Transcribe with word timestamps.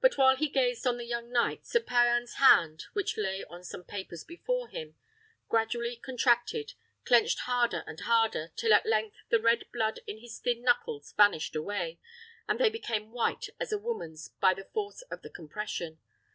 But 0.00 0.16
while 0.16 0.34
he 0.34 0.48
gazed 0.48 0.86
on 0.86 0.96
the 0.96 1.04
young 1.04 1.30
knight, 1.30 1.66
Sir 1.66 1.80
Payan's 1.80 2.36
hand, 2.36 2.84
which 2.94 3.18
lay 3.18 3.44
on 3.50 3.62
some 3.62 3.84
papers 3.84 4.24
before 4.24 4.66
him, 4.70 4.94
gradually 5.50 5.96
contracted, 5.96 6.72
clenched 7.04 7.40
harder 7.40 7.84
and 7.86 8.00
harder, 8.00 8.50
till 8.56 8.72
at 8.72 8.86
length 8.86 9.16
the 9.28 9.38
red 9.42 9.70
blood 9.70 10.00
in 10.06 10.20
his 10.20 10.38
thin 10.38 10.62
knuckles 10.62 11.12
vanished 11.18 11.54
away, 11.54 12.00
and 12.48 12.58
they 12.58 12.70
became 12.70 13.12
white 13.12 13.50
as 13.60 13.70
a 13.70 13.76
woman's 13.78 14.28
by 14.40 14.54
the 14.54 14.64
force 14.64 15.02
of 15.10 15.20
the 15.20 15.28
compression. 15.28 15.98